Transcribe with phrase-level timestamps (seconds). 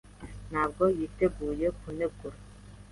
[0.49, 2.37] ntabwo yiteguye kunegura.